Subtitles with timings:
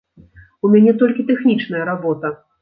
[0.67, 2.35] У мяне толькі тэхнічная работа.